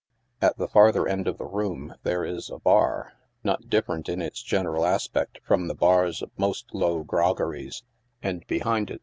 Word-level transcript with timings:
At 0.41 0.57
the 0.57 0.67
farther 0.67 1.07
end 1.07 1.27
of 1.27 1.37
the 1.37 1.45
room 1.45 1.93
there 2.01 2.25
is 2.25 2.49
a 2.49 2.57
bar, 2.57 3.13
not 3.43 3.69
different 3.69 4.09
in 4.09 4.19
its 4.19 4.41
general 4.41 4.83
aspect 4.83 5.39
from 5.43 5.67
the 5.67 5.75
bars 5.75 6.23
of 6.23 6.31
most 6.39 6.73
low 6.73 7.03
groggcries, 7.03 7.83
and 8.19 8.39
behind 8.47 8.49
it 8.49 8.55
30 8.55 8.57
NIGHT 8.57 8.71
SIDE 8.71 8.81
OF 8.81 8.89
NEW 8.89 8.93
YORK. 8.95 8.99